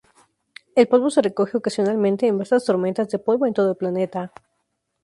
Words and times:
El 0.75 0.87
polvo 0.87 1.11
se 1.11 1.21
recoge 1.21 1.57
ocasionalmente 1.57 2.25
en 2.25 2.39
vastas 2.39 2.65
tormentas 2.65 3.07
de 3.09 3.19
polvo 3.19 3.45
en 3.45 3.53
todo 3.53 3.69
el 3.69 3.77
planeta. 3.77 4.31